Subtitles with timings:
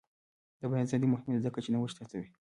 [0.59, 2.27] د بیان ازادي مهمه ده ځکه چې نوښت هڅوي.